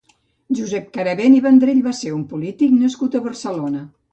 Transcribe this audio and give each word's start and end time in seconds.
Josep 0.59 0.87
Carabén 0.95 1.35
i 1.39 1.43
Vendrell 1.47 1.83
va 1.89 1.93
ser 1.99 2.15
un 2.15 2.25
polític 2.35 2.75
nascut 2.81 3.19
a 3.19 3.23
Barcelona. 3.31 3.89